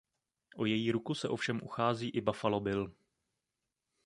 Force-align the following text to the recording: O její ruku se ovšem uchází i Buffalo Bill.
O 0.55 0.65
její 0.65 0.91
ruku 0.91 1.13
se 1.13 1.29
ovšem 1.29 1.59
uchází 1.63 2.09
i 2.09 2.21
Buffalo 2.21 2.59
Bill. 2.59 2.91